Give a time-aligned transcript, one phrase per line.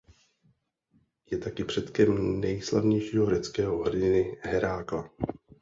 [1.31, 5.09] Je taky předkem nejslavnějšího řeckého hrdiny Hérakla.